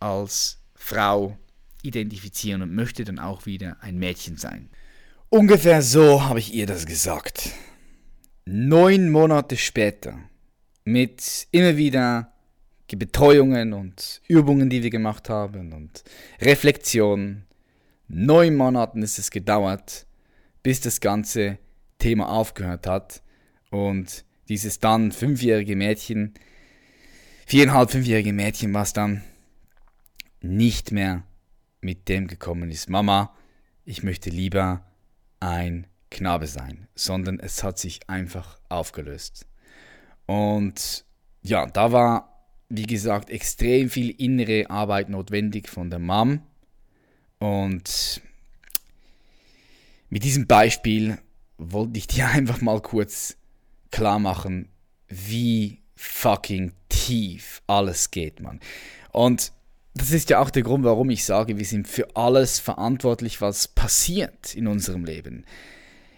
als 0.00 0.58
Frau 0.74 1.38
identifizieren 1.82 2.62
und 2.62 2.74
möchte 2.74 3.04
dann 3.04 3.18
auch 3.18 3.46
wieder 3.46 3.76
ein 3.80 3.98
Mädchen 3.98 4.36
sein. 4.36 4.68
Ungefähr 5.30 5.82
so 5.82 6.24
habe 6.24 6.38
ich 6.38 6.52
ihr 6.52 6.66
das 6.66 6.86
gesagt. 6.86 7.50
Neun 8.44 9.10
Monate 9.10 9.56
später, 9.56 10.18
mit 10.84 11.46
immer 11.50 11.76
wieder 11.76 12.32
Betreuungen 12.96 13.74
und 13.74 14.22
Übungen, 14.26 14.70
die 14.70 14.82
wir 14.82 14.90
gemacht 14.90 15.28
haben 15.28 15.72
und 15.72 16.02
Reflexionen, 16.40 17.44
neun 18.08 18.56
Monaten 18.56 19.02
ist 19.02 19.18
es 19.18 19.30
gedauert, 19.30 20.06
bis 20.62 20.80
das 20.80 21.00
ganze 21.00 21.58
Thema 21.98 22.28
aufgehört 22.30 22.86
hat. 22.86 23.22
Und 23.70 24.24
dieses 24.48 24.80
dann 24.80 25.12
fünfjährige 25.12 25.76
Mädchen, 25.76 26.34
viereinhalb, 27.46 27.90
fünfjährige 27.90 28.32
Mädchen, 28.32 28.74
was 28.74 28.92
dann 28.92 29.22
nicht 30.40 30.92
mehr 30.92 31.24
mit 31.80 32.08
dem 32.08 32.26
gekommen 32.26 32.70
ist, 32.70 32.88
Mama, 32.88 33.34
ich 33.84 34.02
möchte 34.02 34.30
lieber 34.30 34.84
ein 35.40 35.86
Knabe 36.10 36.46
sein, 36.46 36.88
sondern 36.94 37.38
es 37.38 37.62
hat 37.62 37.78
sich 37.78 38.08
einfach 38.08 38.58
aufgelöst. 38.68 39.46
Und 40.26 41.04
ja, 41.42 41.66
da 41.66 41.92
war, 41.92 42.46
wie 42.68 42.86
gesagt, 42.86 43.30
extrem 43.30 43.90
viel 43.90 44.10
innere 44.10 44.70
Arbeit 44.70 45.08
notwendig 45.08 45.68
von 45.68 45.90
der 45.90 45.98
Mom, 45.98 46.42
Und 47.38 48.20
mit 50.08 50.24
diesem 50.24 50.46
Beispiel 50.46 51.18
wollte 51.58 51.98
ich 51.98 52.06
dir 52.06 52.28
einfach 52.32 52.60
mal 52.60 52.80
kurz 52.80 53.36
klar 53.90 54.18
machen, 54.18 54.68
wie 55.08 55.80
fucking 55.96 56.72
tief 56.88 57.62
alles 57.66 58.10
geht, 58.10 58.40
Mann. 58.40 58.60
Und 59.12 59.52
das 59.94 60.12
ist 60.12 60.30
ja 60.30 60.40
auch 60.40 60.50
der 60.50 60.62
Grund, 60.62 60.84
warum 60.84 61.10
ich 61.10 61.24
sage, 61.24 61.58
wir 61.58 61.64
sind 61.64 61.88
für 61.88 62.14
alles 62.14 62.60
verantwortlich, 62.60 63.40
was 63.40 63.66
passiert 63.66 64.54
in 64.54 64.68
unserem 64.68 65.04
Leben. 65.04 65.44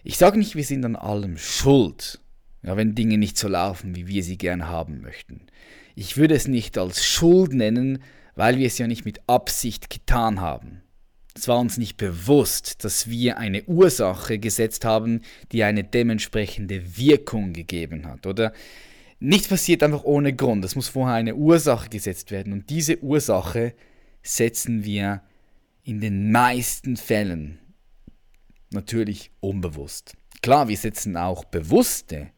Ich 0.02 0.18
sage 0.18 0.38
nicht, 0.38 0.54
wir 0.54 0.64
sind 0.64 0.84
an 0.84 0.96
allem 0.96 1.38
schuld, 1.38 2.20
ja, 2.62 2.76
wenn 2.76 2.94
Dinge 2.94 3.16
nicht 3.16 3.38
so 3.38 3.48
laufen, 3.48 3.96
wie 3.96 4.06
wir 4.06 4.22
sie 4.22 4.36
gern 4.36 4.68
haben 4.68 5.00
möchten. 5.00 5.46
Ich 5.94 6.16
würde 6.16 6.34
es 6.34 6.46
nicht 6.46 6.76
als 6.76 7.04
Schuld 7.04 7.52
nennen, 7.54 8.02
weil 8.34 8.58
wir 8.58 8.66
es 8.66 8.78
ja 8.78 8.86
nicht 8.86 9.04
mit 9.04 9.20
Absicht 9.28 9.90
getan 9.90 10.40
haben. 10.40 10.82
Es 11.34 11.46
war 11.46 11.58
uns 11.60 11.78
nicht 11.78 11.96
bewusst, 11.96 12.84
dass 12.84 13.08
wir 13.08 13.38
eine 13.38 13.64
Ursache 13.64 14.38
gesetzt 14.38 14.84
haben, 14.84 15.20
die 15.52 15.62
eine 15.62 15.84
dementsprechende 15.84 16.96
Wirkung 16.96 17.52
gegeben 17.52 18.06
hat, 18.06 18.26
oder? 18.26 18.52
Nichts 19.20 19.48
passiert 19.48 19.82
einfach 19.82 20.04
ohne 20.04 20.34
Grund. 20.34 20.64
Es 20.64 20.76
muss 20.76 20.88
vorher 20.88 21.16
eine 21.16 21.34
Ursache 21.34 21.90
gesetzt 21.90 22.30
werden. 22.30 22.54
Und 22.54 22.70
diese 22.70 23.02
Ursache 23.02 23.74
setzen 24.22 24.84
wir 24.84 25.22
in 25.84 26.00
den 26.00 26.32
meisten 26.32 26.96
Fällen 26.96 27.58
natürlich 28.70 29.30
unbewusst. 29.40 30.16
Klar, 30.42 30.68
wir 30.68 30.76
setzen 30.76 31.18
auch 31.18 31.44
bewusste 31.44 32.30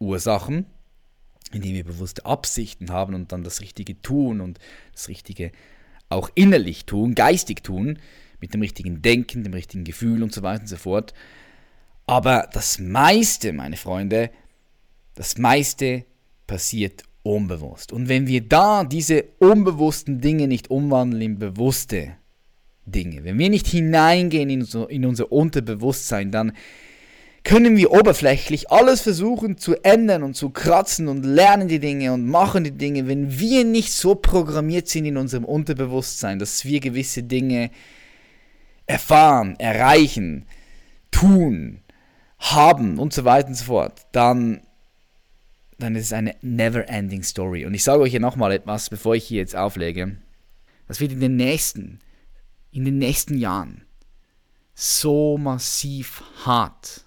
Ursachen, 0.00 0.66
indem 1.52 1.74
wir 1.74 1.84
bewusste 1.84 2.26
Absichten 2.26 2.90
haben 2.90 3.14
und 3.14 3.30
dann 3.30 3.44
das 3.44 3.60
Richtige 3.60 4.00
tun 4.02 4.40
und 4.40 4.58
das 4.92 5.08
Richtige 5.08 5.52
auch 6.08 6.30
innerlich 6.34 6.84
tun, 6.84 7.14
geistig 7.14 7.62
tun, 7.62 7.98
mit 8.44 8.52
dem 8.52 8.60
richtigen 8.60 9.00
Denken, 9.00 9.42
dem 9.42 9.54
richtigen 9.54 9.84
Gefühl 9.84 10.22
und 10.22 10.34
so 10.34 10.42
weiter 10.42 10.60
und 10.60 10.68
so 10.68 10.76
fort. 10.76 11.14
Aber 12.06 12.46
das 12.52 12.78
meiste, 12.78 13.54
meine 13.54 13.78
Freunde, 13.78 14.30
das 15.14 15.38
meiste 15.38 16.04
passiert 16.46 17.04
unbewusst. 17.22 17.90
Und 17.90 18.10
wenn 18.10 18.26
wir 18.26 18.42
da 18.42 18.84
diese 18.84 19.24
unbewussten 19.38 20.20
Dinge 20.20 20.46
nicht 20.46 20.70
umwandeln 20.70 21.22
in 21.22 21.38
bewusste 21.38 22.16
Dinge, 22.84 23.24
wenn 23.24 23.38
wir 23.38 23.48
nicht 23.48 23.66
hineingehen 23.66 24.50
in, 24.50 24.62
so, 24.62 24.86
in 24.88 25.06
unser 25.06 25.32
Unterbewusstsein, 25.32 26.30
dann 26.30 26.52
können 27.44 27.78
wir 27.78 27.92
oberflächlich 27.92 28.70
alles 28.70 29.00
versuchen 29.00 29.56
zu 29.56 29.82
ändern 29.82 30.22
und 30.22 30.34
zu 30.34 30.50
kratzen 30.50 31.08
und 31.08 31.24
lernen 31.24 31.68
die 31.68 31.78
Dinge 31.78 32.12
und 32.12 32.26
machen 32.26 32.64
die 32.64 32.72
Dinge, 32.72 33.06
wenn 33.06 33.38
wir 33.38 33.64
nicht 33.64 33.92
so 33.92 34.14
programmiert 34.14 34.88
sind 34.88 35.06
in 35.06 35.16
unserem 35.16 35.46
Unterbewusstsein, 35.46 36.38
dass 36.38 36.66
wir 36.66 36.80
gewisse 36.80 37.22
Dinge 37.22 37.70
erfahren, 38.86 39.56
erreichen, 39.58 40.46
tun, 41.10 41.80
haben 42.38 42.98
und 42.98 43.12
so 43.12 43.24
weiter 43.24 43.48
und 43.48 43.54
so 43.54 43.64
fort, 43.64 44.06
dann 44.12 44.60
dann 45.78 45.96
ist 45.96 46.06
es 46.06 46.12
eine 46.12 46.36
never-ending 46.40 47.22
Story. 47.22 47.66
Und 47.66 47.74
ich 47.74 47.84
sage 47.84 48.02
euch 48.02 48.12
hier 48.12 48.20
nochmal 48.20 48.52
etwas, 48.52 48.90
bevor 48.90 49.14
ich 49.14 49.24
hier 49.24 49.38
jetzt 49.38 49.56
auflege. 49.56 50.16
Das 50.86 51.00
wird 51.00 51.12
in 51.12 51.20
den 51.20 51.36
nächsten, 51.36 52.00
in 52.70 52.84
den 52.84 52.98
nächsten 52.98 53.36
Jahren 53.36 53.84
so 54.74 55.38
massiv 55.38 56.22
hart 56.44 57.04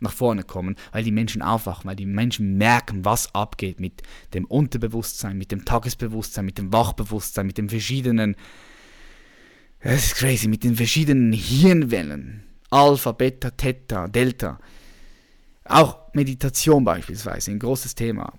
nach 0.00 0.12
vorne 0.12 0.42
kommen, 0.42 0.76
weil 0.92 1.04
die 1.04 1.12
Menschen 1.12 1.40
aufwachen, 1.40 1.88
weil 1.88 1.96
die 1.96 2.06
Menschen 2.06 2.58
merken, 2.58 3.04
was 3.04 3.34
abgeht 3.34 3.80
mit 3.80 4.02
dem 4.34 4.44
Unterbewusstsein, 4.44 5.38
mit 5.38 5.50
dem 5.50 5.64
Tagesbewusstsein, 5.64 6.44
mit 6.44 6.58
dem 6.58 6.72
Wachbewusstsein, 6.72 7.46
mit 7.46 7.58
den 7.58 7.70
verschiedenen, 7.70 8.36
das 9.84 10.06
ist 10.06 10.16
crazy, 10.16 10.48
mit 10.48 10.64
den 10.64 10.76
verschiedenen 10.76 11.32
Hirnwellen, 11.32 12.42
Alpha, 12.70 13.12
Beta, 13.12 13.50
Theta, 13.50 14.08
Delta, 14.08 14.58
auch 15.64 16.12
Meditation 16.14 16.84
beispielsweise, 16.84 17.50
ein 17.50 17.58
großes 17.58 17.94
Thema. 17.94 18.32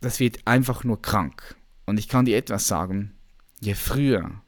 Das 0.00 0.20
wird 0.20 0.46
einfach 0.46 0.84
nur 0.84 1.02
krank. 1.02 1.56
Und 1.84 1.98
ich 1.98 2.08
kann 2.08 2.24
dir 2.24 2.36
etwas 2.36 2.68
sagen, 2.68 3.12
je 3.60 3.74
früher 3.74 4.42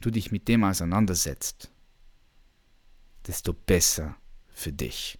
du 0.00 0.10
dich 0.10 0.30
mit 0.30 0.48
dem 0.48 0.64
auseinandersetzt, 0.64 1.70
desto 3.26 3.52
besser 3.52 4.16
für 4.48 4.72
dich. 4.72 5.18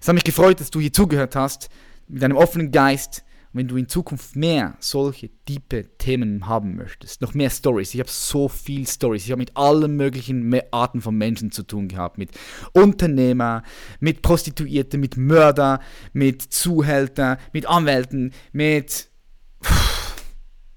Es 0.00 0.08
hat 0.08 0.14
mich 0.14 0.24
gefreut, 0.24 0.60
dass 0.60 0.70
du 0.70 0.80
hier 0.80 0.92
zugehört 0.92 1.36
hast, 1.36 1.68
mit 2.08 2.24
einem 2.24 2.36
offenen 2.36 2.72
Geist, 2.72 3.24
wenn 3.52 3.66
du 3.66 3.76
in 3.76 3.88
Zukunft 3.88 4.36
mehr 4.36 4.76
solche 4.78 5.28
tiefe 5.44 5.96
Themen 5.98 6.46
haben 6.46 6.76
möchtest, 6.76 7.20
noch 7.20 7.34
mehr 7.34 7.50
Stories. 7.50 7.94
Ich 7.94 8.00
habe 8.00 8.10
so 8.10 8.48
viel 8.48 8.86
Stories. 8.86 9.24
Ich 9.24 9.32
habe 9.32 9.40
mit 9.40 9.56
allen 9.56 9.96
möglichen 9.96 10.54
Arten 10.70 11.00
von 11.00 11.16
Menschen 11.16 11.50
zu 11.50 11.64
tun 11.64 11.88
gehabt. 11.88 12.16
Mit 12.16 12.30
Unternehmer, 12.72 13.64
mit 13.98 14.22
Prostituierten, 14.22 15.00
mit 15.00 15.16
Mörder, 15.16 15.80
mit 16.12 16.42
Zuhälter, 16.42 17.38
mit 17.52 17.66
Anwälten, 17.66 18.32
mit, 18.52 19.10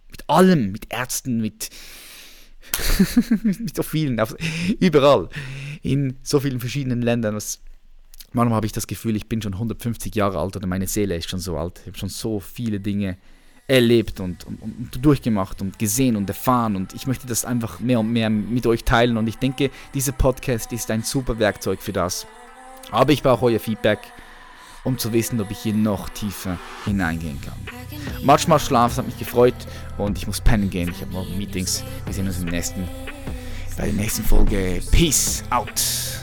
mit 0.10 0.28
allem, 0.28 0.72
mit 0.72 0.92
Ärzten, 0.92 1.42
mit, 1.42 1.70
mit 3.44 3.76
so 3.76 3.84
vielen, 3.84 4.20
überall, 4.80 5.30
in 5.84 6.18
so 6.24 6.40
vielen 6.40 6.60
verschiedenen 6.60 7.04
Ländern. 7.04 7.36
Was 7.36 7.62
Manchmal 8.34 8.56
habe 8.58 8.66
ich 8.66 8.72
das 8.72 8.88
Gefühl, 8.88 9.16
ich 9.16 9.28
bin 9.28 9.42
schon 9.42 9.54
150 9.54 10.14
Jahre 10.16 10.40
alt 10.40 10.56
oder 10.56 10.68
meine 10.68 10.88
Seele 10.88 11.16
ist 11.16 11.30
schon 11.30 11.40
so 11.40 11.58
alt. 11.58 11.80
Ich 11.82 11.88
habe 11.88 11.98
schon 11.98 12.10
so 12.10 12.40
viele 12.40 12.80
Dinge 12.80 13.18
erlebt 13.68 14.20
und, 14.20 14.46
und, 14.46 14.62
und, 14.62 15.06
durchgemacht 15.06 15.62
und 15.62 15.80
gesehen 15.80 16.16
und 16.16 16.28
erfahren 16.28 16.76
und 16.76 16.94
ich 16.94 17.08
möchte 17.08 17.28
das 17.28 17.46
einfach 17.46 17.80
mehr 17.80 18.00
und 18.00 18.12
mehr 18.12 18.30
mit 18.30 18.68
euch 18.68 18.84
teilen 18.84 19.16
und 19.18 19.28
ich 19.28 19.38
denke, 19.38 19.70
dieser 19.94 20.12
Podcast 20.12 20.74
ist 20.74 20.92
ein 20.92 21.04
super 21.04 21.40
Werkzeug 21.40 21.82
für 21.82 21.94
das. 21.94 22.28
Aber 22.92 23.14
ich 23.14 23.24
brauche 23.24 23.46
euer 23.46 23.60
Feedback, 23.60 24.00
um 24.84 24.98
zu 24.98 25.14
wissen, 25.14 25.40
ob 25.40 25.50
ich 25.50 25.60
hier 25.60 25.74
noch 25.74 26.10
tiefer 26.10 26.58
hineingehen 26.86 27.40
kann. 27.40 27.56
Matsch, 28.24 28.48
matsch, 28.48 28.66
Schlaf, 28.66 28.92
es 28.92 28.98
hat 28.98 29.06
mich 29.06 29.18
gefreut 29.18 29.56
und 29.98 30.18
ich 30.18 30.28
muss 30.28 30.42
pennen 30.42 30.70
gehen. 30.70 30.90
Ich 30.90 31.02
habe 31.02 31.12
morgen 31.12 31.38
Meetings. 31.38 31.84
Wir 32.06 32.14
sehen 32.14 32.28
uns 32.28 32.40
im 32.40 32.50
nächsten, 32.50 32.88
bei 33.78 33.86
der 33.86 33.94
nächsten 33.94 34.24
Folge. 34.24 34.82
Peace 34.92 35.44
out. 35.50 36.23